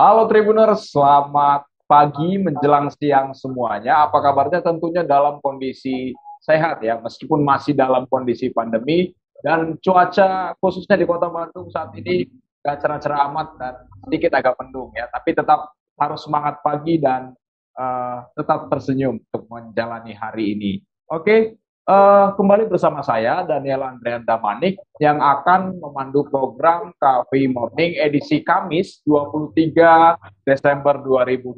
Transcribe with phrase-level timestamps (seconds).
[0.00, 4.08] Halo Tribuners, selamat pagi menjelang siang semuanya.
[4.08, 4.64] Apa kabarnya?
[4.64, 9.12] Tentunya dalam kondisi sehat ya, meskipun masih dalam kondisi pandemi
[9.44, 12.24] dan cuaca khususnya di Kota Bandung saat ini
[12.64, 13.74] gak cerah-cerah amat dan
[14.08, 15.68] sedikit agak mendung ya, tapi tetap
[16.00, 17.36] harus semangat pagi dan
[17.76, 20.72] uh, tetap tersenyum untuk menjalani hari ini.
[21.12, 28.44] Oke, Uh, kembali bersama saya Daniel Andrean Damanik yang akan memandu program Cafe Morning edisi
[28.44, 31.56] Kamis 23 Desember 2021.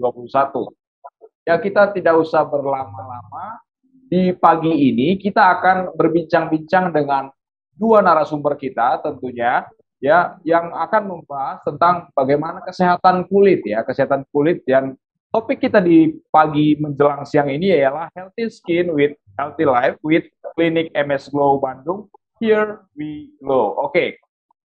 [1.42, 3.66] Ya kita tidak usah berlama-lama.
[4.06, 7.26] Di pagi ini kita akan berbincang-bincang dengan
[7.74, 9.66] dua narasumber kita tentunya
[9.98, 14.94] ya yang akan membahas tentang bagaimana kesehatan kulit ya, kesehatan kulit yang
[15.32, 20.92] topik kita di pagi menjelang siang ini ialah healthy skin with healthy life with Klinik
[20.92, 22.12] MS Glow Bandung.
[22.36, 23.72] Here we go.
[23.80, 24.08] Oke, okay.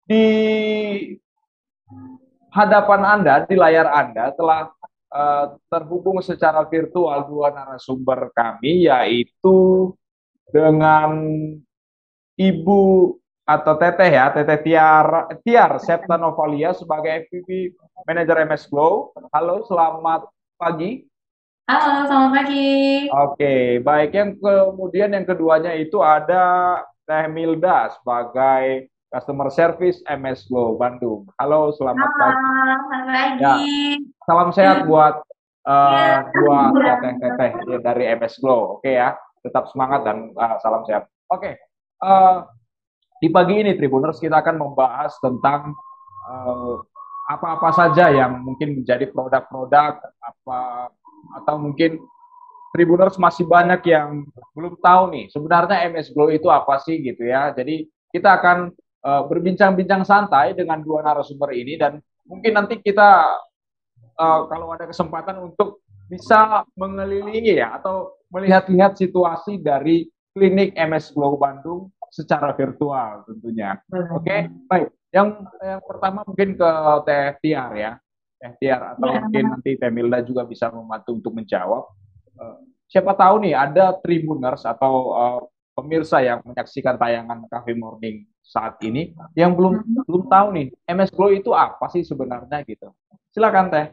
[0.02, 0.24] di
[2.50, 4.74] hadapan Anda, di layar Anda telah
[5.14, 9.92] uh, terhubung secara virtual dua narasumber kami, yaitu
[10.50, 11.14] dengan
[12.34, 13.14] Ibu
[13.46, 17.76] atau Teteh ya, Teteh Tiar, Tiar Septa Novalia sebagai FPP
[18.08, 19.14] Manager MS Glow.
[19.30, 21.04] Halo, selamat pagi.
[21.68, 22.68] Halo, selamat pagi.
[23.12, 24.10] Oke, baik.
[24.16, 31.28] Yang kemudian yang keduanya itu ada Teh Milda sebagai Customer Service MS Glow Bandung.
[31.36, 32.40] Halo, selamat Halo, pagi.
[32.40, 33.44] Selamat pagi.
[33.44, 33.54] Ya,
[34.24, 35.14] salam sehat buat
[35.68, 37.52] uh, dua teteh-teteh
[37.84, 38.80] dari MS Glow.
[38.80, 39.12] Oke ya,
[39.44, 41.04] tetap semangat dan uh, salam sehat.
[41.28, 41.58] Oke,
[42.00, 42.46] uh,
[43.20, 45.74] di pagi ini Tribuners kita akan membahas tentang
[46.30, 46.80] uh,
[47.26, 50.90] apa-apa saja yang mungkin menjadi produk-produk apa
[51.42, 51.98] atau mungkin
[52.70, 57.48] Tribuners masih banyak yang belum tahu nih sebenarnya MS Glow itu apa sih gitu ya.
[57.56, 58.68] Jadi kita akan
[59.00, 63.32] uh, berbincang-bincang santai dengan dua narasumber ini dan mungkin nanti kita
[64.20, 70.06] uh, kalau ada kesempatan untuk bisa mengelilingi ya atau melihat-lihat situasi dari
[70.36, 73.80] klinik MS Glow Bandung secara virtual tentunya.
[73.88, 74.40] Oke, okay?
[74.68, 74.88] baik.
[75.14, 75.28] Yang
[75.62, 76.70] yang pertama mungkin ke
[77.06, 77.92] Teh Tiar ya.
[78.36, 81.84] Teh Tiar atau ya, mungkin nanti Teh Milda juga bisa membantu untuk menjawab.
[82.36, 85.40] Uh, siapa tahu nih ada tribuners atau uh,
[85.76, 90.06] pemirsa yang menyaksikan tayangan Cafe Morning saat ini yang belum hmm.
[90.06, 92.94] belum tahu nih MS Glow itu apa sih sebenarnya gitu.
[93.34, 93.86] Silakan Teh.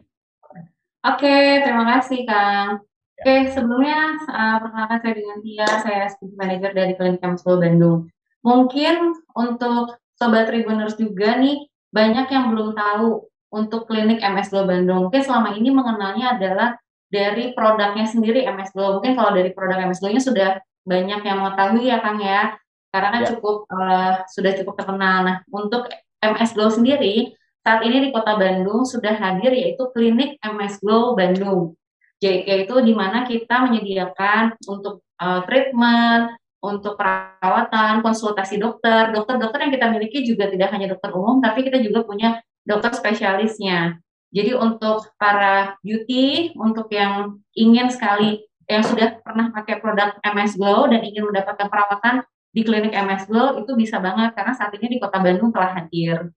[1.04, 2.80] Oke, terima kasih Kang.
[3.20, 3.22] Ya.
[3.28, 4.00] Oke, sebelumnya
[4.32, 8.00] uh, perkenalkan saya dengan Tia, saya Speed Manager dari Klinik MS Glow Bandung.
[8.44, 8.96] Mungkin
[9.36, 15.10] untuk Sobat Tribuners juga nih, banyak yang belum tahu untuk klinik MS Glow Bandung.
[15.10, 16.70] Mungkin selama ini mengenalnya adalah
[17.14, 18.98] dari produknya sendiri MS Glow.
[18.98, 20.50] Mungkin kalau dari produk MS Glow-nya sudah
[20.84, 22.58] banyak yang mengetahui ya Kang ya,
[22.90, 23.28] karena kan ya.
[23.34, 25.18] cukup uh, sudah cukup terkenal.
[25.22, 25.86] Nah, untuk
[26.26, 31.78] MS Glow sendiri, saat ini di Kota Bandung sudah hadir yaitu klinik MS Glow Bandung.
[32.18, 39.12] Jadi yaitu di mana kita menyediakan untuk uh, treatment, untuk perawatan, konsultasi dokter.
[39.12, 44.00] Dokter-dokter yang kita miliki juga tidak hanya dokter umum, tapi kita juga punya dokter spesialisnya.
[44.34, 50.88] Jadi untuk para beauty, untuk yang ingin sekali, yang sudah pernah pakai produk MS Glow
[50.88, 52.24] dan ingin mendapatkan perawatan
[52.56, 56.32] di klinik MS Glow, itu bisa banget karena saat ini di Kota Bandung telah hadir.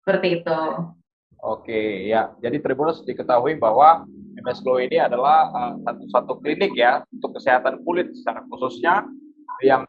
[0.00, 0.60] Seperti itu.
[1.44, 2.32] Oke, ya.
[2.40, 4.08] Jadi Tribunus diketahui bahwa
[4.40, 9.04] MS Glow ini adalah uh, satu-satu klinik ya untuk kesehatan kulit secara khususnya
[9.62, 9.82] yang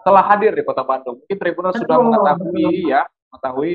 [0.00, 1.20] telah hadir di Kota Bandung.
[1.20, 3.72] Mungkin Tribunal sudah mengetahui ya, mengetahui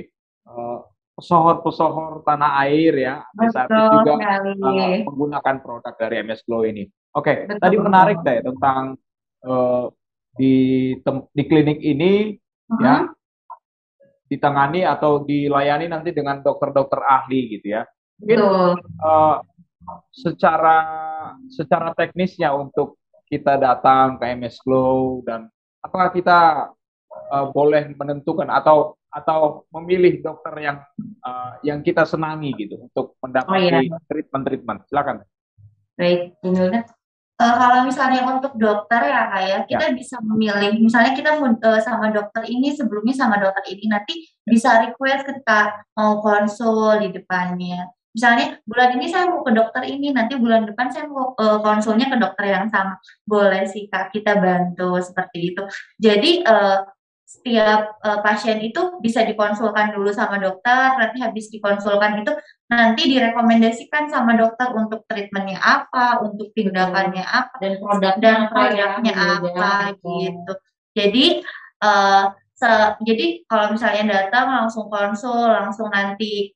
[0.49, 0.79] uh,
[1.15, 6.89] pesohor-pesohor tanah air ya, di saat itu juga uh, menggunakan produk dari MS Glow ini.
[7.15, 8.99] Oke, okay, tadi menarik deh tentang
[9.47, 9.87] uh,
[10.35, 10.91] di
[11.31, 12.83] di klinik ini uh -huh.
[12.83, 12.95] ya
[14.25, 17.87] ditangani atau dilayani nanti dengan dokter-dokter ahli gitu ya.
[18.19, 18.39] Mungkin
[18.99, 19.37] uh,
[20.11, 20.77] secara
[21.47, 25.49] secara teknisnya untuk kita datang ke MS Glow dan
[25.81, 26.69] apakah kita
[27.33, 30.77] uh, boleh menentukan atau atau memilih dokter yang
[31.23, 33.97] uh, yang kita senangi gitu untuk mendapati oh, iya.
[34.11, 34.79] treatment-treatment.
[34.91, 35.23] Silakan.
[35.95, 36.35] Baik,
[37.35, 39.95] Uh, kalau misalnya untuk dokter ya kayak ya, kita ya.
[39.99, 45.27] bisa memilih misalnya kita uh, sama dokter ini sebelumnya sama dokter ini nanti bisa request
[45.27, 50.63] ketika mau konsul di depannya misalnya bulan ini saya mau ke dokter ini, nanti bulan
[50.63, 52.95] depan saya mau uh, konsulnya ke dokter yang sama.
[53.27, 55.67] Boleh sih Kak, kita bantu seperti itu.
[55.99, 56.87] Jadi uh,
[57.27, 62.31] setiap uh, pasien itu bisa dikonsulkan dulu sama dokter, nanti habis dikonsulkan itu
[62.71, 69.91] nanti direkomendasikan sama dokter untuk treatmentnya apa, untuk tindakannya apa, dan produk dan produknya apa
[69.99, 70.53] gitu.
[70.95, 71.25] Jadi
[71.83, 72.71] uh, se
[73.03, 76.54] jadi kalau misalnya datang langsung konsul, langsung nanti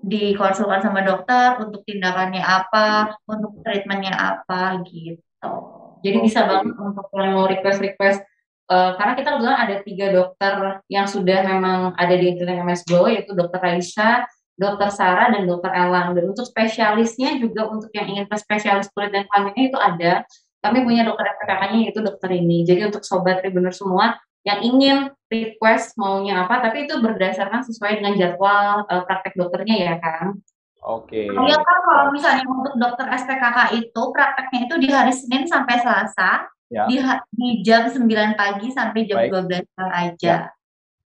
[0.00, 5.20] dikonsulkan sama dokter untuk tindakannya apa, untuk treatmentnya apa gitu.
[6.00, 8.24] Jadi bisa banget untuk yang mau request-request
[8.72, 10.52] uh, karena kita kebetulan ada tiga dokter
[10.88, 14.24] yang sudah memang ada di klinik MS Go yaitu dokter Raisa,
[14.56, 16.16] dokter Sarah dan dokter Elang.
[16.16, 20.12] Dan untuk spesialisnya juga untuk yang ingin ke spesialis kulit dan kelaminnya itu ada.
[20.60, 22.68] Kami punya dokter FPKK-nya yaitu dokter ini.
[22.68, 24.16] Jadi untuk sobat tribunner semua
[24.46, 24.96] yang ingin
[25.28, 30.40] request maunya apa, tapi itu berdasarkan sesuai dengan jadwal uh, praktek dokternya ya kan.
[30.80, 31.28] Oke.
[31.28, 31.36] Okay.
[31.36, 36.48] Iya kan kalau misalnya untuk dokter SPKK itu prakteknya itu di hari Senin sampai Selasa,
[36.72, 36.88] ya.
[36.88, 36.96] di,
[37.36, 38.00] di jam 9
[38.34, 39.68] pagi sampai jam Baik.
[39.68, 40.24] 12 malam aja.
[40.24, 40.38] Ya.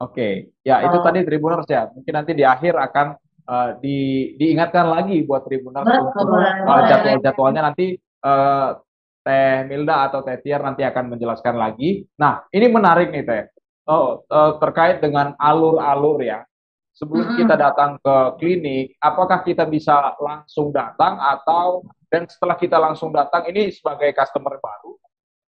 [0.00, 0.32] Oke, okay.
[0.64, 0.88] ya oh.
[0.88, 1.92] itu tadi Tribuners ya.
[1.92, 3.06] Mungkin nanti di akhir akan
[3.44, 8.80] uh, di, diingatkan lagi buat Tribuners untuk uh, jadwal-jadwalnya nanti uh,
[9.30, 12.02] Teh Milda atau Teh Tiar nanti akan menjelaskan lagi.
[12.18, 13.44] Nah, ini menarik nih Teh.
[13.86, 16.42] Oh, uh, terkait dengan alur-alur ya.
[16.90, 23.14] Sebelum kita datang ke klinik, apakah kita bisa langsung datang atau dan setelah kita langsung
[23.14, 24.98] datang ini sebagai customer baru?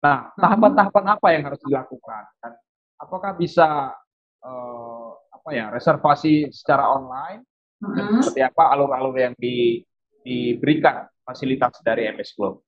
[0.06, 2.24] Nah, tahapan-tahapan apa yang harus dilakukan?
[2.40, 2.54] Dan
[3.02, 3.90] apakah bisa
[4.46, 7.42] uh, apa ya reservasi secara online?
[7.82, 9.82] Dan seperti apa alur-alur yang di,
[10.22, 12.62] diberikan fasilitas dari MS Globe?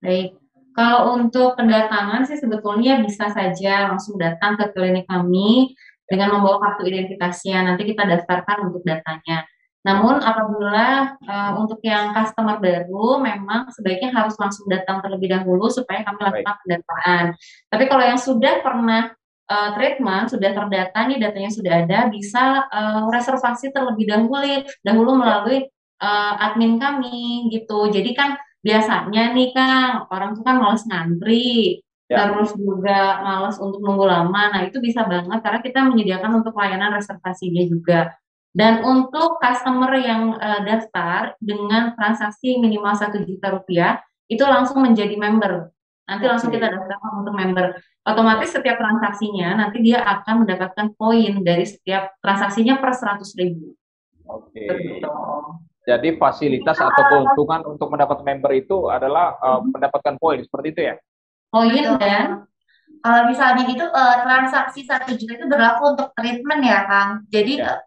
[0.00, 0.40] Baik,
[0.72, 5.76] kalau untuk kedatangan sih sebetulnya bisa saja langsung datang ke klinik kami
[6.08, 7.60] dengan membawa kartu identitasnya.
[7.62, 9.44] Nanti kita daftarkan untuk datanya.
[9.80, 16.04] Namun apabila uh, untuk yang customer baru memang sebaiknya harus langsung datang terlebih dahulu supaya
[16.04, 17.24] kami lakukan pendataan.
[17.72, 19.08] Tapi kalau yang sudah pernah
[19.48, 24.36] uh, treatment, sudah terdata nih datanya sudah ada, bisa uh, reservasi terlebih dahulu
[24.84, 25.64] dahulu melalui
[26.04, 27.88] uh, admin kami gitu.
[27.88, 32.28] Jadi kan biasanya nih Kang, orang tuh kan males ngantri, ya.
[32.28, 34.42] terus juga males untuk nunggu lama.
[34.52, 38.00] Nah, itu bisa banget karena kita menyediakan untuk layanan reservasinya juga.
[38.50, 45.14] Dan untuk customer yang uh, daftar dengan transaksi minimal satu juta rupiah, itu langsung menjadi
[45.14, 45.70] member.
[46.10, 46.30] Nanti okay.
[46.34, 47.78] langsung kita daftarkan untuk member.
[48.02, 53.78] Otomatis setiap transaksinya nanti dia akan mendapatkan poin dari setiap transaksinya per seratus ribu.
[54.26, 54.66] Oke.
[54.66, 55.60] Okay.
[55.90, 60.94] Jadi fasilitas atau keuntungan untuk mendapat member itu adalah uh, mendapatkan poin seperti itu ya?
[61.50, 62.46] Poin dan
[63.02, 67.10] kalau misalnya itu uh, transaksi satu juta itu berlaku untuk treatment ya Kang.
[67.26, 67.82] Jadi ya.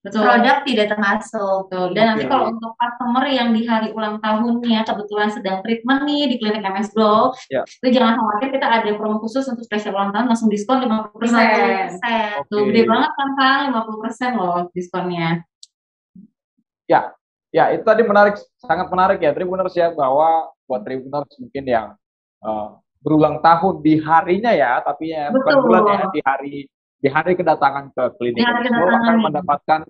[0.00, 0.24] Betul.
[0.24, 1.68] produk tidak termasuk.
[1.68, 1.92] Betul.
[1.92, 6.36] Dan nanti kalau untuk customer yang di hari ulang tahunnya kebetulan sedang treatment nih di
[6.40, 7.68] klinik MS Glow, ya.
[7.68, 11.20] itu jangan khawatir kita ada promo khusus untuk spesial ulang tahun langsung diskon 50%.
[11.20, 12.00] 50%.
[12.00, 12.48] Okay.
[12.48, 15.44] Tuh gede banget kan Kang, 50% loh diskonnya.
[16.90, 17.14] Ya,
[17.54, 21.86] ya itu tadi menarik, sangat menarik ya Tribuners ya bahwa buat Tribuners mungkin yang
[22.42, 25.38] uh, berulang tahun di harinya ya, tapi ya Betul.
[25.38, 26.54] bukan bulan ya di hari
[27.00, 28.98] di hari kedatangan ke klinik kedatangan.
[28.98, 29.80] akan mendapatkan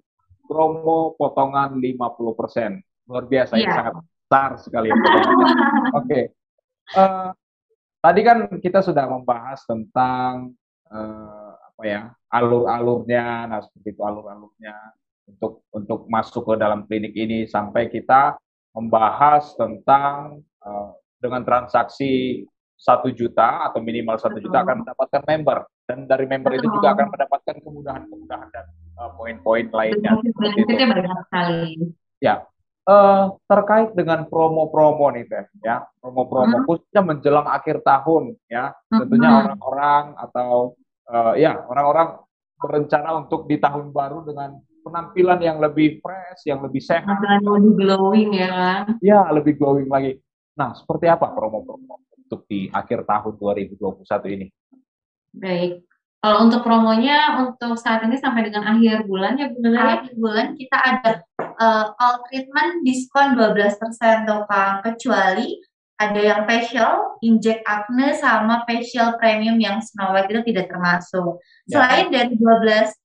[0.44, 3.08] promo potongan 50%.
[3.08, 4.88] Luar biasa ya, ya sangat besar sekali.
[4.94, 5.08] Oke.
[6.04, 6.24] Okay.
[6.94, 7.28] Uh, eh,
[8.04, 10.52] tadi kan kita sudah membahas tentang
[10.92, 14.99] uh, apa ya alur-alurnya, nah seperti itu alur-alurnya
[15.30, 18.36] untuk untuk masuk ke dalam klinik ini sampai kita
[18.74, 20.90] membahas tentang uh,
[21.20, 22.44] dengan transaksi
[22.80, 27.06] satu juta atau minimal satu juta akan mendapatkan member dan dari member itu juga akan
[27.12, 28.66] mendapatkan kemudahan-kemudahan dan
[28.96, 30.16] uh, poin-poin lainnya.
[30.16, 31.60] Benefitnya banyak sekali.
[32.24, 32.48] Ya,
[32.88, 36.66] uh, terkait dengan promo-promo nih teh, ya promo-promo hmm.
[36.68, 39.40] khususnya menjelang akhir tahun, ya tentunya hmm.
[39.44, 40.50] orang-orang atau
[41.12, 42.08] uh, ya orang-orang
[42.60, 47.20] berencana untuk di tahun baru dengan penampilan yang lebih fresh, yang lebih sehat.
[47.40, 48.82] lebih glowing ya kan?
[49.00, 50.18] Ya, lebih glowing lagi.
[50.56, 54.46] Nah, seperti apa promo-promo untuk di akhir tahun 2021 ini?
[55.34, 55.86] Baik.
[56.20, 59.94] Kalau untuk promonya untuk saat ini sampai dengan akhir bulan ya benar ya?
[60.04, 61.10] Akhir bulan kita ada
[61.56, 64.84] uh, all treatment diskon 12% tuh Kang.
[64.84, 65.56] Kecuali
[65.96, 71.40] ada yang facial, inject acne sama facial premium yang Snow White itu tidak termasuk.
[71.68, 71.80] Ya.
[71.80, 72.99] Selain dari 12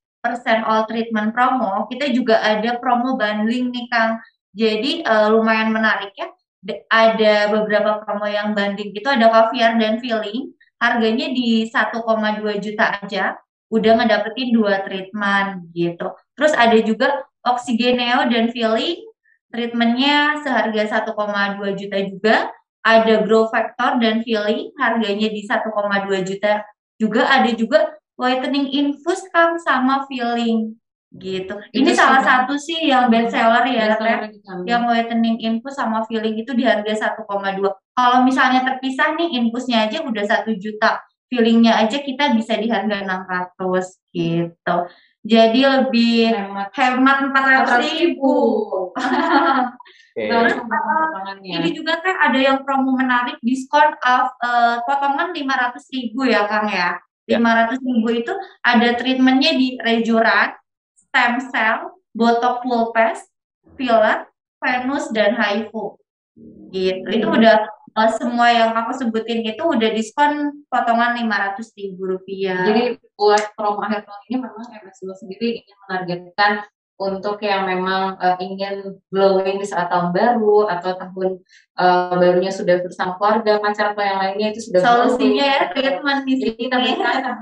[0.66, 4.18] all treatment promo, kita juga ada promo bundling nih Kang.
[4.56, 6.28] Jadi uh, lumayan menarik ya.
[6.90, 10.50] Ada beberapa promo yang banding gitu, ada caviar dan filling.
[10.76, 12.04] Harganya di 1,2
[12.60, 13.38] juta aja,
[13.72, 16.12] udah ngedapetin dua treatment gitu.
[16.36, 18.98] Terus ada juga oksigeneo dan filling,
[19.50, 22.36] treatmentnya seharga 1,2 juta juga.
[22.86, 25.74] Ada grow factor dan filling, harganya di 1,2
[26.22, 26.62] juta
[27.02, 27.22] juga.
[27.26, 30.76] Ada juga whitening infus kan sama filling
[31.16, 31.54] gitu.
[31.72, 36.04] Ini itu salah satu sih yang best seller ya, best seller yang whitening infus sama
[36.04, 37.24] filling itu di harga 1,2.
[37.96, 41.00] Kalau misalnya terpisah nih infusnya aja udah satu juta,
[41.32, 44.76] fillingnya aja kita bisa di harga 600 gitu.
[45.26, 48.34] Jadi lebih Hemat hemat 400 ribu.
[50.16, 50.32] Oke.
[50.32, 51.60] Terus, potongannya.
[51.60, 56.70] Ini juga kan ada yang promo menarik diskon of eh, potongan 500 ribu ya Kang
[56.72, 56.96] ya.
[57.26, 57.42] Ya.
[57.42, 60.54] 500 ribu itu ada treatmentnya di rejuran,
[60.94, 63.18] stem cell, botox pulpes,
[63.74, 64.30] filler,
[64.62, 65.98] venus dan HIFU.
[66.70, 67.02] Gitu.
[67.10, 72.62] Itu udah eh, semua yang aku sebutin itu udah diskon potongan 500 ribu rupiah.
[72.62, 76.52] Jadi buat promo akhir tahun ini memang MSU sendiri ingin menargetkan
[76.96, 81.44] untuk yang memang eh, ingin glowing di saat tahun baru atau tahun
[81.76, 85.72] eh, barunya sudah bersama keluarga, pacar atau yang lainnya itu sudah solusinya ya glowing.
[85.76, 86.84] treatment di Jadi kita sini.
[86.96, 87.36] berikan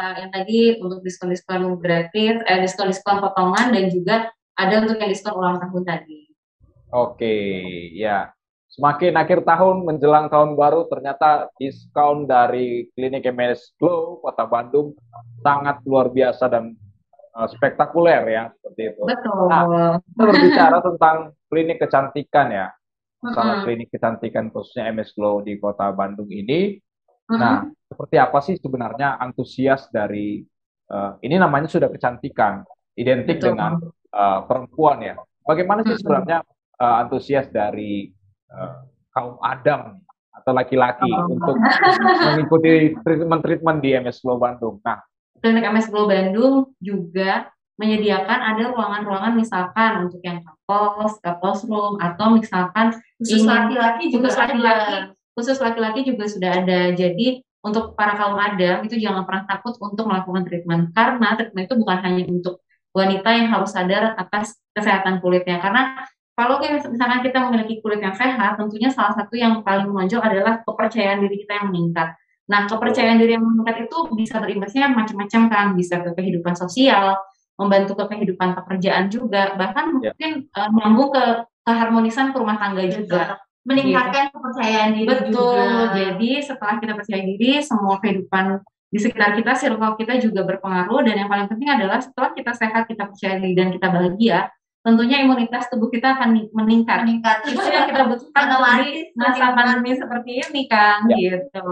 [0.00, 4.16] uh, yang tadi untuk diskon-diskon gratis, eh, diskon-diskon potongan dan juga
[4.56, 6.30] ada untuk yang diskon ulang tahun tadi.
[6.90, 7.36] Oke,
[7.94, 8.34] ya.
[8.70, 14.94] Semakin akhir tahun menjelang tahun baru, ternyata diskon dari klinik MS Glow Kota Bandung
[15.42, 16.78] sangat luar biasa dan
[17.30, 19.02] eh, spektakuler ya, seperti itu.
[19.06, 19.46] Betul.
[20.02, 22.66] Kita berbicara tentang klinik kecantikan ya,
[23.20, 23.66] masalah Mm-mm.
[23.66, 26.78] klinik kecantikan khususnya MS Glow di Kota Bandung ini.
[27.30, 27.38] Mm-mm.
[27.38, 30.42] Nah, seperti apa sih sebenarnya antusias dari
[30.90, 32.66] eh, ini namanya sudah kecantikan,
[32.98, 33.54] identik Betul.
[33.54, 33.72] dengan
[34.10, 35.14] eh, perempuan ya.
[35.46, 36.42] Bagaimana sih sebenarnya
[36.78, 38.10] eh, antusias dari
[38.50, 38.74] eh,
[39.10, 39.98] kaum Adam
[40.30, 41.26] atau laki-laki Oh.
[41.36, 41.58] untuk
[42.24, 44.78] mengikuti treatment-treatment di MS Glow Bandung?
[44.80, 45.02] Nah,
[45.40, 47.48] Klinik MS Glow Bandung juga
[47.80, 54.36] menyediakan ada ruangan-ruangan misalkan untuk yang couples, couples room atau misalkan Khusus laki-laki juga khusus
[54.36, 54.44] ada.
[54.52, 54.96] laki-laki
[55.32, 56.80] khusus laki-laki juga sudah ada.
[56.92, 61.76] Jadi untuk para kaum adam itu jangan pernah takut untuk melakukan treatment karena treatment itu
[61.80, 62.60] bukan hanya untuk
[62.92, 66.04] wanita yang harus sadar atas kesehatan kulitnya karena
[66.40, 71.20] kalau misalkan kita memiliki kulit yang sehat, tentunya salah satu yang paling menonjol adalah kepercayaan
[71.20, 72.16] diri kita yang meningkat.
[72.50, 77.14] Nah, kepercayaan diri yang meningkat itu bisa berimbasnya macam-macam kan, bisa ke kehidupan sosial,
[77.54, 80.10] membantu ke kehidupan pekerjaan juga, bahkan Ya.
[80.10, 81.24] mungkin eh, nyambung ke
[81.62, 83.38] keharmonisan ke rumah tangga juga.
[83.60, 85.36] meningkatkan kepercayaan diri Betul.
[85.36, 85.92] juga.
[85.92, 88.56] Jadi setelah kita percaya diri, semua kehidupan
[88.88, 91.04] di sekitar kita, circle kita juga berpengaruh.
[91.04, 94.48] Dan yang paling penting adalah setelah kita sehat, kita percaya diri dan kita bahagia,
[94.80, 97.04] tentunya imunitas tubuh kita akan ni- meningkat.
[97.04, 98.44] meningkat Itu yang kita butuhkan
[98.80, 101.04] di masa pandemi seperti ini, Kang.
[101.12, 101.16] Ya.
[101.36, 101.68] Gitu.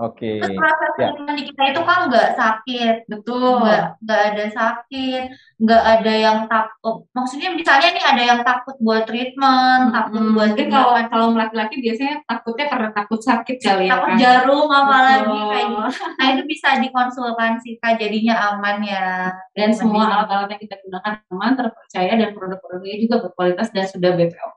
[0.00, 0.30] Oke.
[0.40, 1.12] Terus proses Ya.
[1.12, 3.60] treatment di kita itu kan nggak sakit, Betul.
[3.60, 5.22] nggak nggak ada sakit,
[5.60, 6.96] nggak ada yang takut.
[7.12, 10.34] Maksudnya misalnya nih ada yang takut buat treatment, takut Mm-mm.
[10.36, 14.18] buat Mungkin kalau kalau laki-laki biasanya takutnya karena takut sakit kali ya, takut Kang.
[14.18, 15.48] jarum apalagi Betul.
[15.52, 16.02] kayak gitu.
[16.18, 19.06] Nah itu bisa dikonsultasikan jadinya aman ya.
[19.54, 24.52] Dan semua alat-alat yang kita gunakan aman, terpercaya, dan produk-produknya juga berkualitas dan sudah BPOM.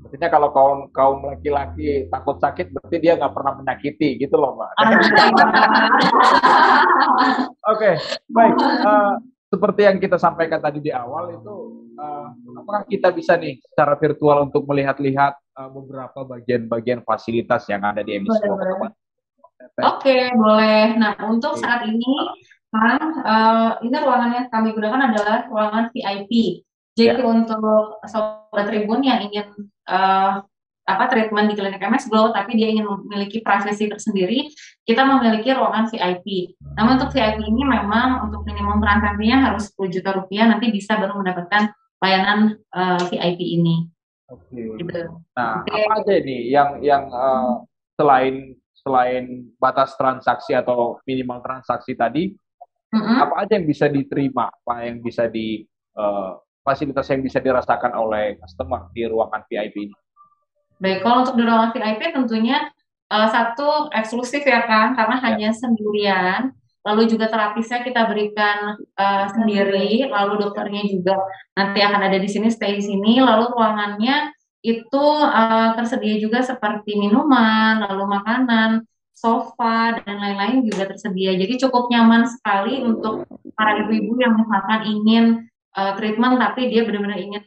[0.04, 4.70] Maksudnya kalau kaum kaum laki-laki takut sakit, berarti dia nggak pernah menyakiti, gitu loh, Mbak.
[7.72, 7.96] Oke,
[8.28, 8.54] baik.
[8.60, 9.12] Eh,
[9.48, 12.28] seperti yang kita sampaikan tadi di awal itu, eh,
[12.60, 18.20] apakah kita bisa nih secara virtual untuk melihat-lihat eh, beberapa bagian-bagian fasilitas yang ada di
[18.20, 18.92] MS Boleh, Glow boleh.
[19.88, 20.28] Oke.
[21.00, 22.12] Nah, untuk saat ini,
[22.68, 26.60] kan, eh, ini ruangan yang kami gunakan adalah ruangan VIP.
[26.94, 30.34] Jadi untuk sobat Tribun yang ingin eh,
[30.84, 34.52] apa treatment di klinik MS Glow, tapi dia ingin memiliki privasi tersendiri,
[34.84, 36.52] kita memiliki ruangan VIP.
[36.76, 41.16] Namun untuk VIP ini memang untuk minimum transaksinya harus 10 juta rupiah, nanti bisa baru
[41.16, 41.72] mendapatkan
[42.04, 43.88] layanan eh, VIP ini.
[44.28, 44.76] Oke.
[44.76, 45.00] Gitu.
[45.36, 45.72] Nah, Oke.
[45.72, 47.52] apa aja ini yang yang eh,
[47.96, 48.34] selain
[48.84, 52.36] selain batas transaksi atau minimal transaksi tadi,
[52.92, 53.16] Mm-mm.
[53.24, 55.64] apa aja yang bisa diterima, apa yang bisa di
[55.96, 56.32] eh,
[56.64, 59.96] fasilitas yang bisa dirasakan oleh customer di ruangan VIP ini?
[60.80, 62.72] Baik, kalau untuk di ruangan VIP tentunya
[63.12, 65.24] eh, satu eksklusif ya kan, karena Ya.
[65.30, 66.56] hanya sendirian.
[66.84, 71.16] Lalu juga terapisnya kita berikan eh, sendiri, lalu dokternya juga
[71.56, 73.20] nanti akan ada di sini, stay di sini.
[73.20, 74.32] Lalu ruangannya
[74.64, 78.70] itu eh, tersedia juga seperti minuman, lalu makanan,
[79.14, 81.32] sofa dan lain-lain juga tersedia.
[81.38, 85.24] Jadi cukup nyaman sekali untuk para ibu-ibu yang misalkan ingin
[85.74, 87.42] eh, treatment tapi dia benar-benar ingin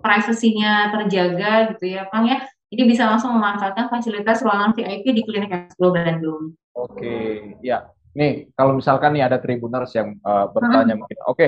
[0.00, 2.44] privasinya terjaga gitu ya, Kang ya.
[2.72, 6.56] Jadi bisa langsung memanfaatkan fasilitas ruangan VIP di Klinik Expo Bandung.
[6.74, 7.86] Oke, ya.
[8.14, 11.46] Nih, kalau misalkan nih ada tribuners yang eh, bertanya mungkin, oke,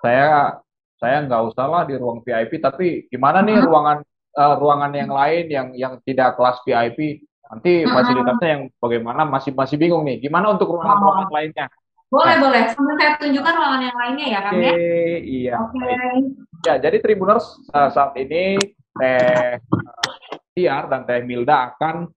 [0.00, 0.56] saya
[1.02, 3.66] saya nggak usah lah di ruang VIP, tapi gimana nih Hmm.
[3.68, 3.98] ruangan
[4.32, 7.20] eh, ruangan yang lain yang yang tidak kelas VIP?
[7.52, 7.92] Nanti Hmm.
[7.92, 10.24] fasilitasnya yang bagaimana masih masih bingung nih.
[10.24, 11.66] Gimana untuk ruangan-ruangan lainnya?
[12.12, 12.62] Boleh, boleh.
[12.76, 14.76] Sambil saya tunjukkan ruangan yang lainnya ya, Kang Oke, ya.
[15.24, 15.54] iya.
[15.64, 15.80] Oke.
[15.80, 16.24] baik.
[16.62, 18.60] Ya, jadi Tribuners uh, saat ini
[18.92, 19.56] Teh uh,
[20.52, 22.12] Tiar dan Teh Milda akan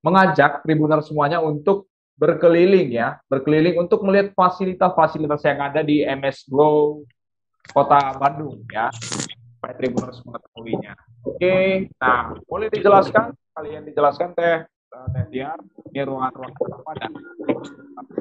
[0.00, 7.04] mengajak Tribuners semuanya untuk berkeliling ya, berkeliling untuk melihat fasilitas-fasilitas yang ada di MS Glow
[7.76, 8.88] Kota Bandung ya.
[8.96, 10.96] Supaya Tribuners mengetahuinya.
[11.28, 15.58] Oke, nah boleh dijelaskan, kalian dijelaskan Teh uh, Teh Tiar,
[15.90, 17.12] ini ruangan-ruangan apa dan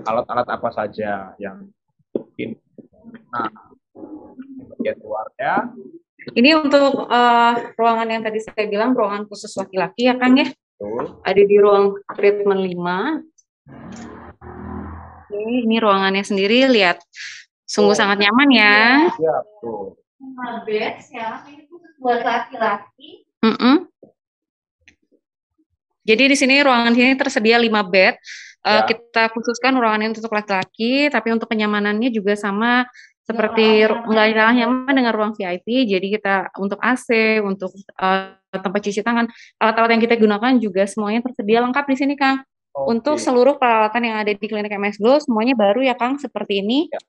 [0.05, 1.69] alat-alat apa saja yang
[2.13, 2.57] mungkin.
[3.33, 3.49] Nah,
[4.75, 5.53] bagian luarnya.
[6.35, 10.45] Ini untuk uh, ruangan yang tadi saya bilang, ruangan khusus laki-laki ya Kang ya?
[10.51, 11.19] Betul.
[11.25, 13.29] Ada di ruang treatment 5
[15.29, 17.01] Oke, ini ruangannya sendiri lihat
[17.69, 17.97] sungguh oh.
[17.97, 18.77] sangat nyaman ya.
[19.13, 19.93] Iya, tuh.
[20.65, 21.69] bed ya, ini
[22.01, 23.29] buat laki-laki.
[23.45, 23.75] Mm -mm.
[26.09, 28.15] Jadi di sini ruangan sini tersedia 5 bed.
[28.59, 32.83] Uh, kita khususkan ruangan ini untuk laki-laki, tapi untuk kenyamanannya juga sama
[33.23, 35.85] seperti nggak kalah nyaman dengan ruang VIP.
[35.85, 39.29] Jadi kita untuk AC, untuk uh, tempat cuci tangan,
[39.61, 42.41] alat-alat yang kita gunakan juga semuanya tersedia lengkap di sini, Kang.
[42.41, 42.85] Okay.
[42.89, 46.89] Untuk seluruh peralatan yang ada di klinik MS Glow semuanya baru ya Kang seperti ini.
[46.89, 46.99] Ya.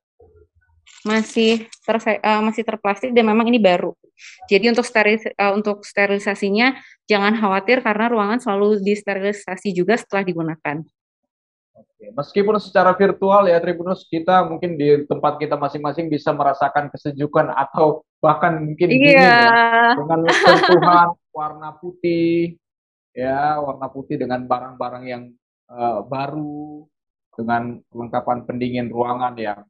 [1.00, 3.96] Masih ter uh, masih terplastik dan memang ini baru.
[4.46, 6.76] Jadi untuk steril uh, untuk sterilisasinya
[7.08, 10.84] jangan khawatir karena ruangan selalu disterilisasi juga setelah digunakan.
[11.72, 12.12] Oke.
[12.12, 18.04] Meskipun secara virtual ya Tribunus kita mungkin di tempat kita masing-masing bisa merasakan kesejukan atau
[18.20, 18.96] bahkan mungkin iya.
[18.96, 19.40] dingin ya
[19.96, 22.60] dengan sentuhan warna putih
[23.16, 25.22] ya warna putih dengan barang-barang yang
[25.72, 26.84] uh, baru
[27.34, 29.60] dengan kelengkapan pendingin ruangan yang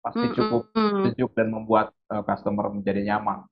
[0.00, 0.72] pasti cukup
[1.08, 3.44] sejuk dan membuat uh, customer menjadi nyaman.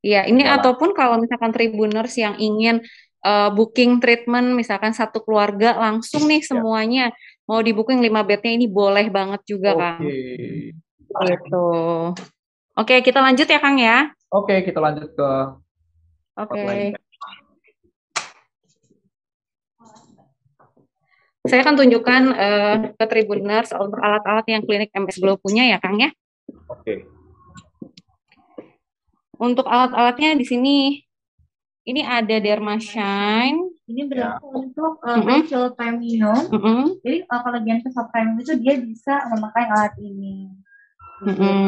[0.00, 0.62] Iya, ini Yalah.
[0.62, 2.80] ataupun kalau misalkan tribuners yang ingin
[3.26, 6.48] uh, booking treatment misalkan satu keluarga langsung nih iya.
[6.48, 7.16] semuanya ya.
[7.48, 9.80] mau di booking lima bednya ini boleh banget juga okay.
[9.80, 10.00] Kang.
[11.28, 11.68] Gitu.
[12.78, 14.12] Oke, kita lanjut ya Kang ya.
[14.30, 15.30] Oke, kita lanjut ke
[16.38, 16.54] Oke.
[16.54, 16.94] Okay.
[21.48, 25.96] Saya akan tunjukkan uh, ke Tribuners untuk alat-alat yang klinik MS Glow punya ya, Kang
[25.96, 26.12] ya.
[26.68, 26.84] Oke.
[26.84, 26.98] Okay.
[29.40, 30.76] Untuk alat-alatnya di sini
[31.88, 33.72] ini ada Derma Shine.
[33.88, 34.54] Ini berlaku ya.
[34.60, 35.28] untuk uh, mm -hmm.
[35.40, 36.42] facial premium.
[36.52, 36.80] Mm -hmm.
[37.00, 40.52] Jadi uh, kalau bagian facial premium itu dia bisa memakai alat ini.
[41.24, 41.66] Mm -hmm.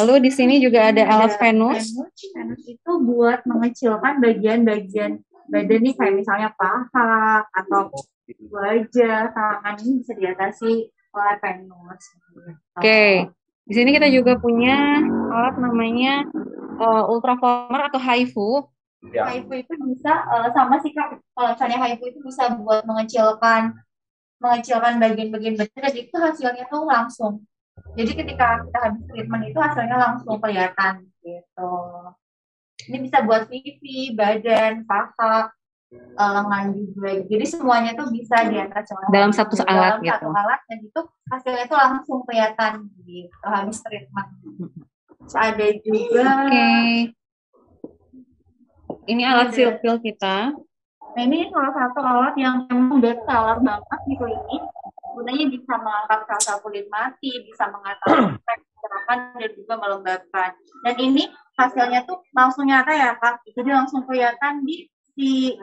[0.00, 1.92] Lalu di sini juga ada alat Venus.
[1.92, 2.16] Venus.
[2.32, 5.20] Venus itu buat mengecilkan bagian-bagian
[5.52, 7.92] badan nih kayak misalnya paha atau
[8.38, 10.72] wajah, tangan ini bisa diatasi
[11.12, 12.02] oleh Venus.
[12.32, 12.52] Oke.
[12.80, 13.12] Okay.
[13.62, 14.98] Di sini kita juga punya
[15.30, 16.26] alat namanya
[16.82, 18.50] uh, ultraformer atau HIFU.
[19.14, 19.30] Ya.
[19.30, 21.22] HIFU itu bisa uh, sama sih kak.
[21.34, 23.76] Kalau misalnya HIFU itu bisa buat mengecilkan
[24.42, 27.46] mengecilkan bagian-bagian badan dan itu hasilnya tuh langsung.
[27.94, 31.74] Jadi ketika kita habis treatment itu hasilnya langsung kelihatan gitu.
[32.90, 35.54] Ini bisa buat pipi, badan, paha,
[36.16, 37.10] lengan juga.
[37.24, 40.12] Jadi semuanya tuh bisa di atas dalam satu dalam alat dalam gitu.
[40.12, 42.72] satu alat dan itu hasilnya tuh langsung kelihatan
[43.04, 44.28] gitu habis treatment.
[45.22, 46.22] Terus ada juga.
[46.22, 46.48] Oke.
[46.48, 46.90] Okay.
[49.02, 50.54] Ini alat silpil kita.
[51.12, 54.62] Nah, ini salah satu alat yang memang best seller banget di klinik.
[55.12, 58.32] Gunanya bisa mengangkat sel kulit mati, bisa mengatasi
[58.80, 60.50] kecerahan dan juga melembabkan.
[60.88, 61.28] Dan ini
[61.60, 63.44] hasilnya tuh langsung nyata ya kak.
[63.52, 65.56] Jadi langsung kelihatan di si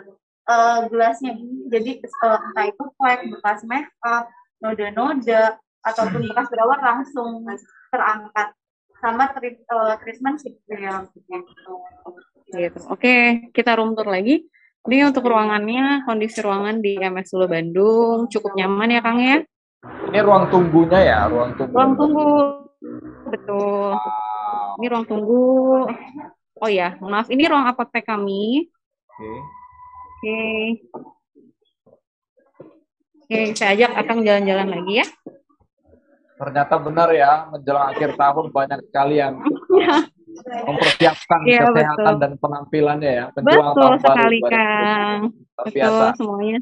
[0.49, 1.91] uh, gelasnya ini jadi
[2.25, 7.47] uh, entah itu flek bekas make up noda-noda ataupun bekas jerawat langsung
[7.89, 8.51] terangkat
[8.99, 11.73] sama treat, uh, treatment yang gitu.
[12.51, 12.79] gitu.
[12.91, 14.43] Oke, kita room tour lagi.
[14.87, 19.43] Ini untuk ruangannya, kondisi ruangan di MS Solo Bandung cukup nyaman ya Kang ya?
[20.11, 21.75] Ini ruang tunggunya ya, ruang tunggu.
[21.75, 22.27] Ruang tunggu,
[23.31, 23.95] betul.
[24.79, 25.43] Ini ruang tunggu.
[26.59, 28.67] Oh ya, maaf, ini ruang apotek kami.
[29.19, 29.35] Oke.
[29.35, 30.39] Oke.
[33.19, 35.07] Oke, saya ajak akan jalan-jalan lagi ya.
[36.39, 39.43] Ternyata benar ya, menjelang akhir tahun banyak sekali yang
[40.71, 42.21] mempersiapkan ya, kesehatan betul.
[42.23, 43.25] dan penampilannya ya.
[43.35, 45.19] Penjual betul sekali, Kang.
[45.67, 46.59] Betul semuanya.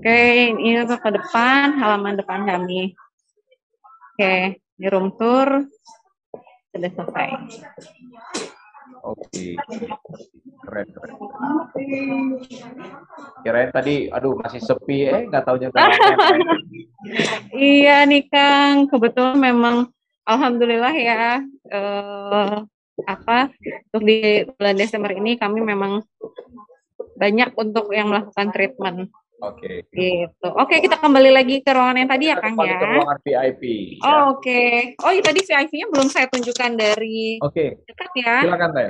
[0.00, 0.20] Oke,
[0.56, 2.96] ini untuk ke depan, halaman depan kami.
[4.16, 5.68] Oke, di room tour
[6.72, 7.28] sudah selesai.
[9.02, 9.58] Oke.
[10.62, 11.14] Keren, keren.
[13.42, 15.74] Kirain tadi, aduh masih sepi, eh nggak tahu nyata.
[17.58, 19.90] iya nih Kang, kebetulan memang
[20.22, 22.56] Alhamdulillah ya, eh,
[23.02, 23.50] apa,
[23.90, 26.06] untuk di bulan Desember ini kami memang
[27.18, 29.10] banyak untuk yang melakukan treatment.
[29.42, 29.82] Oke.
[29.90, 30.22] Okay.
[30.22, 30.48] Gitu.
[30.54, 32.78] Oke, okay, kita kembali lagi ke ruangan yang tadi ya, Kang ya.
[32.78, 33.62] Ke ruangan VIP.
[33.98, 34.14] Oh, ya.
[34.30, 34.38] Oke.
[34.38, 34.72] Okay.
[35.02, 37.50] Oh, iya tadi VIP-nya belum saya tunjukkan dari Oke.
[37.50, 37.68] Okay.
[37.90, 38.34] dekat ya.
[38.46, 38.88] Silakan, Teh.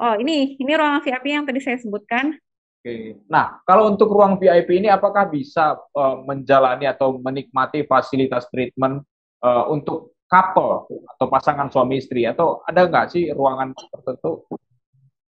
[0.00, 2.32] Oh, ini ini ruangan VIP yang tadi saya sebutkan.
[2.80, 3.20] Oke.
[3.28, 9.04] Nah, kalau untuk ruang VIP ini apakah bisa uh, menjalani atau menikmati fasilitas treatment
[9.44, 14.40] uh, untuk couple atau pasangan suami istri atau ada nggak sih ruangan tertentu?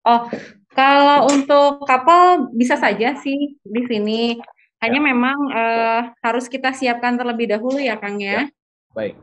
[0.05, 0.21] Oh,
[0.75, 4.23] kalau untuk couple bisa saja sih di sini.
[4.83, 5.07] Hanya ya.
[5.15, 8.45] memang uh, harus kita siapkan terlebih dahulu ya, Kang ya.
[8.45, 8.53] ya.
[8.93, 9.15] Baik.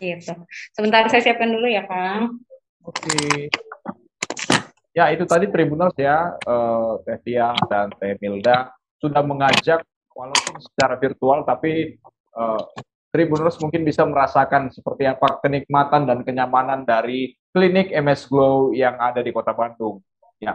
[0.00, 0.32] Gitu.
[0.72, 2.40] Sebentar saya siapkan dulu ya, Kang.
[2.80, 3.52] Oke.
[4.94, 7.18] Ya, itu tadi Tribunals ya, uh, Teh
[7.68, 11.98] dan Teh Milda sudah mengajak walaupun secara virtual tapi
[12.38, 12.62] uh,
[13.14, 19.22] Tribuners mungkin bisa merasakan seperti apa kenikmatan dan kenyamanan dari klinik MS Glow yang ada
[19.22, 20.02] di Kota Bandung.
[20.44, 20.54] Ya.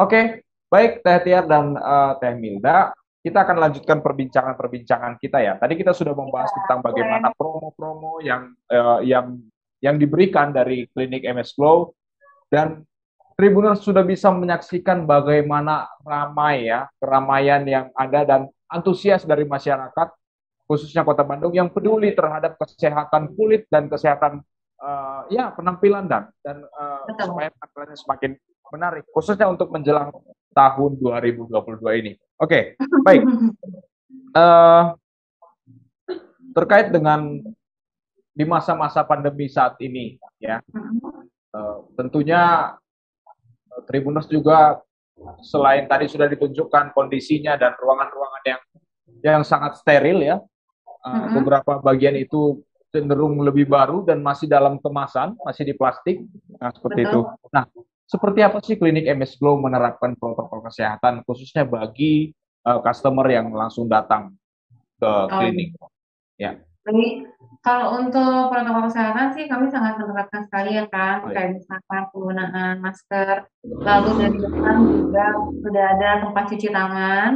[0.00, 0.40] Oke,
[0.72, 5.54] baik Teh Tiar dan uh, Teh Milda, kita akan lanjutkan perbincangan-perbincangan kita ya.
[5.60, 9.38] Tadi kita sudah membahas ya, tentang bagaimana promo-promo yang uh, yang
[9.84, 11.92] yang diberikan dari klinik MS Glow
[12.48, 12.82] dan
[13.32, 20.08] Tribuners sudah bisa menyaksikan bagaimana ramai ya, keramaian yang ada dan antusias dari masyarakat,
[20.68, 24.44] khususnya Kota Bandung yang peduli terhadap kesehatan kulit dan kesehatan
[24.82, 28.30] uh, ya penampilan dan dan uh, supaya penampilannya semakin
[28.72, 30.08] menarik, khususnya untuk menjelang
[30.56, 32.12] tahun 2022 ini.
[32.40, 33.22] Oke, okay, baik.
[34.32, 34.96] Uh,
[36.56, 37.40] terkait dengan
[38.32, 40.64] di masa-masa pandemi saat ini, ya,
[41.52, 42.74] uh, tentunya
[43.88, 44.80] Tribunus juga
[45.44, 48.60] selain tadi sudah ditunjukkan kondisinya dan ruangan-ruangan yang
[49.22, 50.36] yang sangat steril ya,
[51.04, 56.20] uh, beberapa bagian itu cenderung lebih baru dan masih dalam kemasan, masih di plastik,
[56.60, 57.12] nah seperti Betul.
[57.12, 57.20] itu.
[57.48, 57.64] Nah,
[58.12, 62.36] seperti apa sih klinik MS Glow menerapkan protokol kesehatan khususnya bagi
[62.68, 64.36] uh, customer yang langsung datang
[65.00, 65.72] ke klinik?
[66.36, 66.60] Ya.
[66.84, 67.24] Jadi
[67.64, 71.34] kalau untuk protokol kesehatan sih kami sangat menerapkan sekali ya kan, oh, iya.
[71.40, 75.26] kayak misalkan penggunaan masker, lalu dari depan juga
[75.62, 77.30] sudah ada tempat cuci tangan,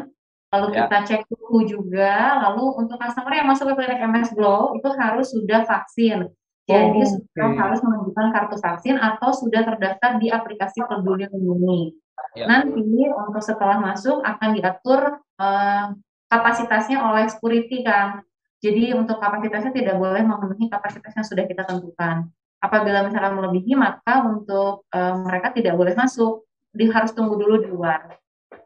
[0.51, 0.77] lalu ya.
[0.85, 5.31] kita cek suhu juga, lalu untuk customer yang masuk ke klinik MS Glow itu harus
[5.31, 6.27] sudah vaksin.
[6.67, 11.95] Jadi oh, sudah harus menunjukkan kartu vaksin atau sudah terdaftar di aplikasi Peduli Lindungi.
[12.35, 12.51] Ya.
[12.51, 15.95] Nanti untuk setelah masuk akan diatur uh,
[16.27, 18.27] kapasitasnya oleh security kan.
[18.59, 22.27] Jadi untuk kapasitasnya tidak boleh memenuhi kapasitas yang sudah kita tentukan.
[22.59, 26.49] Apabila misalkan melebihi, maka untuk e, mereka tidak boleh masuk.
[26.73, 28.17] Di harus tunggu dulu di luar.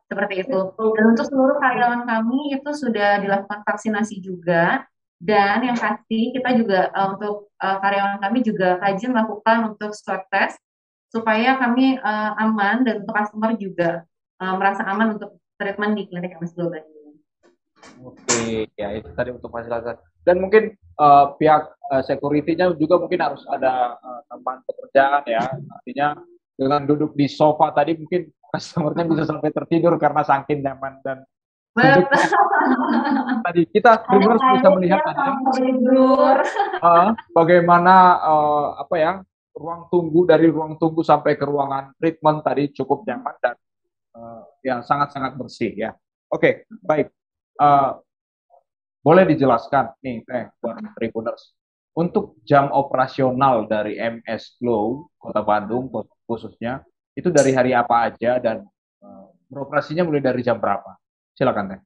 [0.06, 0.58] Seperti itu.
[0.78, 4.86] Dan untuk seluruh karyawan kami itu sudah dilakukan vaksinasi juga.
[5.20, 10.24] Dan yang pasti kita juga e, untuk e, karyawan kami juga rajin melakukan untuk swab
[10.32, 10.56] test
[11.12, 14.08] supaya kami e, aman dan untuk customer juga
[14.40, 16.80] e, merasa aman untuk treatment di klinik MS Global.
[18.00, 20.00] Oke, ya itu tadi untuk fasilitas.
[20.24, 25.44] Dan mungkin uh, pihak uh, security-nya juga mungkin harus ada uh, tambahan pekerjaan ya.
[25.80, 26.08] Artinya
[26.56, 31.24] dengan duduk di sofa tadi mungkin customer-nya bisa sampai tertidur karena saking nyaman dan
[33.46, 35.18] tadi kita harus bisa melihat tadi
[36.82, 39.12] uh, bagaimana uh, apa ya
[39.54, 43.56] ruang tunggu dari ruang tunggu sampai ke ruangan treatment tadi cukup nyaman dan
[44.14, 45.90] uh, ya sangat-sangat bersih ya.
[46.30, 47.08] Oke, okay, baik.
[47.60, 47.98] Uh,
[49.00, 51.56] boleh dijelaskan nih eh buat Tribuners
[51.96, 55.88] untuk jam operasional dari MS Glow Kota Bandung
[56.28, 56.84] khususnya
[57.16, 58.62] itu dari hari apa aja dan
[59.00, 60.99] uh, beroperasinya mulai dari jam berapa?
[61.34, 61.80] Silakan teh.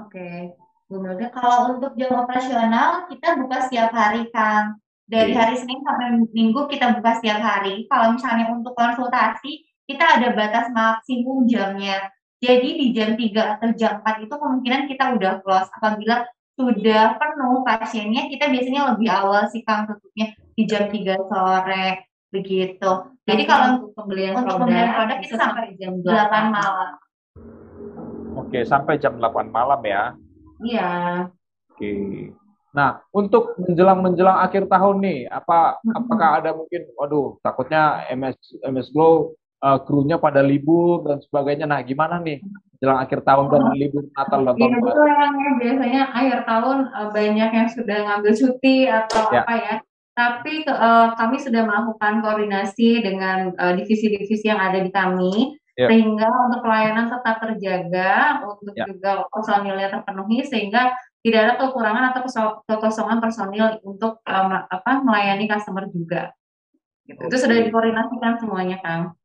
[0.00, 0.56] Oke,
[0.90, 0.98] Bu
[1.30, 4.78] Kalau untuk jam operasional kita buka setiap hari Kang.
[5.10, 7.86] Dari hari Senin sampai Minggu kita buka setiap hari.
[7.90, 12.10] Kalau misalnya untuk konsultasi kita ada batas maksimum jamnya.
[12.38, 15.68] Jadi di jam 3 atau jam 4 itu kemungkinan kita udah close.
[15.76, 21.86] Apabila sudah penuh pasiennya, kita biasanya lebih awal sih Kang tutupnya di jam 3 sore
[22.30, 22.90] begitu.
[23.26, 26.90] Jadi kalau untuk pembelian untuk produk, pembelian produk itu sampai jam 8 malam.
[28.40, 30.16] Oke, sampai jam 8 malam ya.
[30.64, 30.90] Iya.
[31.72, 31.92] Oke.
[32.70, 39.34] Nah, untuk menjelang-menjelang akhir tahun nih, apa apakah ada mungkin waduh, takutnya MS MS Glow
[39.58, 41.66] uh, krunya pada libur dan sebagainya.
[41.66, 42.38] Nah, gimana nih
[42.78, 43.74] jelang akhir tahun dan oh.
[43.74, 45.02] libur Natal dan tahun baru?
[45.02, 49.42] Itu biasanya akhir tahun uh, banyak yang sudah ngambil cuti atau ya.
[49.42, 49.74] apa ya.
[50.14, 55.88] Tapi uh, kami sudah melakukan koordinasi dengan divisi-divisi uh, yang ada di kami ya.
[55.88, 58.84] sehingga untuk pelayanan tetap terjaga, untuk ya.
[58.84, 60.92] juga personilnya terpenuhi sehingga
[61.24, 62.20] tidak ada kekurangan atau
[62.68, 66.36] kekosongan personil untuk um, apa melayani customer juga.
[67.08, 67.24] Gitu.
[67.24, 69.16] Itu sudah dikoordinasikan semuanya, Kang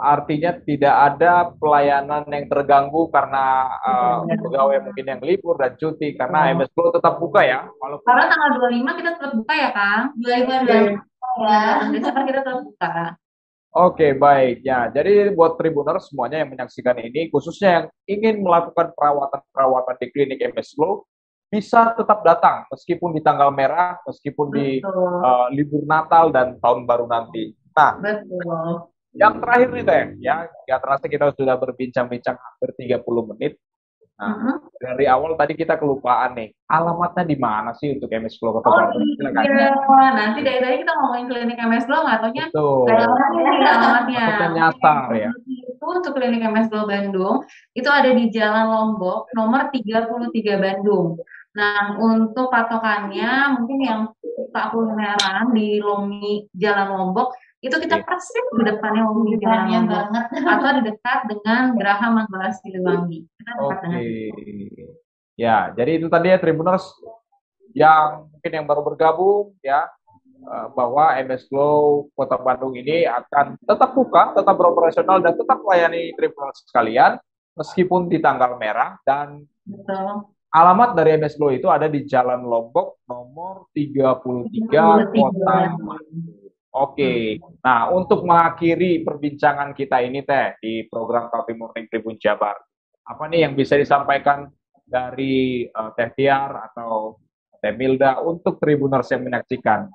[0.00, 6.56] artinya tidak ada pelayanan yang terganggu karena uh, pegawai mungkin yang libur dan cuti karena
[6.56, 10.68] MS Pro tetap buka ya walaupun karena tanggal 25 kita tetap buka ya Kang 25
[10.68, 10.82] dan
[11.44, 12.94] ya Desember kita tetap buka
[13.70, 14.66] Oke, baik.
[14.66, 17.86] Ya, jadi buat Tribuners semuanya yang menyaksikan ini, khususnya yang
[18.18, 21.06] ingin melakukan perawatan-perawatan di klinik MS Glow,
[21.50, 27.06] bisa tetap datang meskipun di tanggal merah, meskipun di uh, libur Natal dan tahun baru
[27.06, 27.54] nanti.
[27.74, 28.90] Nah, Betul.
[29.14, 33.54] yang terakhir nih Teh, ya, ya terasa kita sudah berbincang-bincang hampir 30 menit.
[34.20, 34.56] Nah, uh-huh.
[34.76, 38.76] dari awal tadi kita kelupaan nih, alamatnya di mana sih untuk MS Flow Kota oh,
[38.76, 39.00] Bandung?
[39.16, 39.72] Iya,
[40.12, 44.24] nanti dari tadi kita ngomongin klinik MS Flow, nggak taunya alamatnya, alamatnya.
[44.52, 45.30] nyasar ya.
[45.48, 50.12] Itu untuk klinik MS Flow Bandung, itu ada di Jalan Lombok, nomor 33
[50.60, 51.16] Bandung.
[51.56, 58.62] Nah, untuk patokannya mungkin yang suka kulineran di Lomi Jalan Lombok, itu kita persis di
[58.64, 63.28] depannya mobil jalannya banget atau di dekat dengan Geraha Manggala Siliwangi.
[63.36, 63.84] Kita dekat okay.
[63.84, 64.00] dengan
[65.40, 66.84] Ya, jadi itu tadi ya Tribuners
[67.72, 69.88] yang mungkin yang baru bergabung ya
[70.40, 76.12] eh, bahwa MS Glow Kota Bandung ini akan tetap buka, tetap beroperasional dan tetap melayani
[76.16, 77.20] Tribuners sekalian
[77.56, 80.28] meskipun di tanggal merah dan Betul.
[80.52, 85.12] alamat dari MS Glow itu ada di Jalan Lombok nomor 33, 33.
[85.12, 86.39] Kota Bandung.
[86.70, 92.54] Oke, nah untuk mengakhiri perbincangan kita ini teh di program Coffee Morning Tribun Jabar,
[93.02, 94.46] apa nih yang bisa disampaikan
[94.86, 97.18] dari uh, Teh Tiar atau
[97.58, 99.90] Teh Milda untuk Tribuners yang menyaksikan?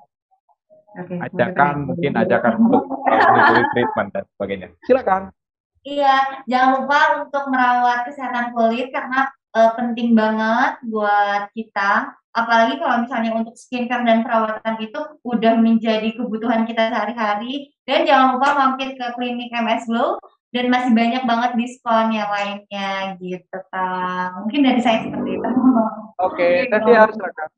[1.00, 4.68] Oke, ajakan mungkin ajakan untuk uh, treatment dan sebagainya.
[4.84, 5.32] Silakan.
[5.80, 13.08] Iya, jangan lupa untuk merawat kesehatan kulit karena uh, penting banget buat kita apalagi kalau
[13.08, 18.92] misalnya untuk skincare dan perawatan itu udah menjadi kebutuhan kita sehari-hari dan jangan lupa mampir
[18.92, 20.20] ke klinik MS Glow
[20.52, 24.44] dan masih banyak banget diskon yang lainnya gitu Kang.
[24.44, 25.50] Mungkin dari saya seperti itu.
[26.20, 27.48] Oke, okay, harus silakan.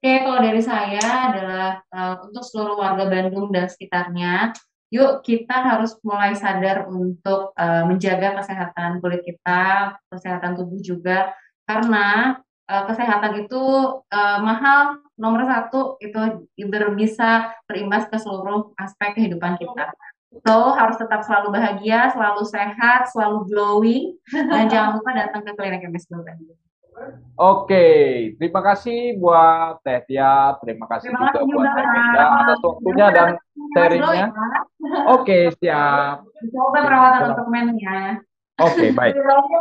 [0.00, 4.56] Oke, kalau dari saya adalah uh, untuk seluruh warga Bandung dan sekitarnya,
[4.90, 11.30] yuk kita harus mulai sadar untuk uh, menjaga kesehatan kulit kita, kesehatan tubuh juga,
[11.62, 13.62] karena uh, kesehatan itu
[14.02, 16.18] uh, mahal nomor satu itu
[16.98, 19.94] bisa berimbas ke seluruh aspek kehidupan kita.
[20.46, 25.82] So harus tetap selalu bahagia, selalu sehat, selalu glowing, dan jangan lupa datang ke klinik
[25.90, 26.38] MS Global.
[27.40, 27.86] Oke,
[28.36, 33.28] terima kasih buat Teh Tia, terima kasih terima juga buat Teh Meda atas waktunya dan
[33.72, 34.26] sharingnya.
[35.08, 36.26] Oke, siap.
[36.52, 38.20] Coba perawatan untuk mennya.
[38.60, 39.14] Oke, baik.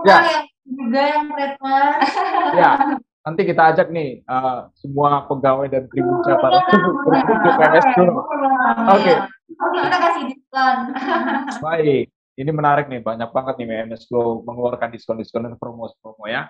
[0.04, 1.98] Ya juga yang treatment.
[2.54, 2.72] Ya,
[3.26, 7.88] nanti kita ajak nih uh, semua pegawai dan tribun cabang berkunjung ke MS
[8.94, 9.13] Oke.
[9.50, 10.78] Oke, kita kasih diskon.
[11.60, 12.06] Baik.
[12.39, 16.48] Ini menarik nih, banyak banget nih MS Glow mengeluarkan diskon-diskon dan promo-promo ya.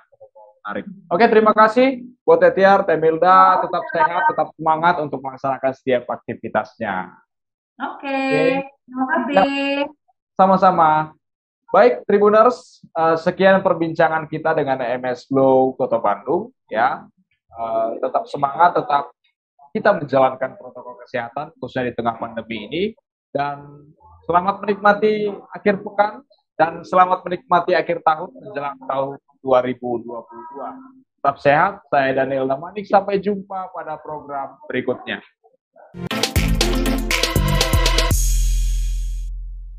[0.60, 0.86] Menarik.
[1.08, 7.15] Oke, terima kasih buat Tetiar, Temilda, tetap sehat, tetap semangat untuk melaksanakan setiap aktivitasnya.
[7.80, 8.19] Oke,
[8.86, 9.88] terima kasih.
[10.36, 11.15] Sama-sama.
[11.72, 16.52] Baik, Tribuners, uh, sekian perbincangan kita dengan MS Glow Kota Bandung.
[16.67, 17.08] Ya,
[17.56, 19.13] uh, tetap semangat, tetap
[19.72, 22.84] kita menjalankan protokol kesehatan, khususnya di tengah pandemi ini.
[23.30, 23.89] Dan
[24.26, 26.26] selamat menikmati akhir pekan
[26.58, 30.19] dan selamat menikmati akhir tahun menjelang tahun 2022.
[31.19, 32.88] Tetap sehat, saya Daniel Namanik.
[32.88, 35.19] Sampai jumpa pada program berikutnya.